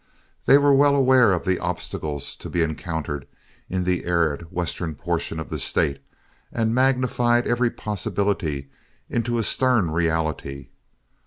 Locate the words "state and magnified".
5.59-7.45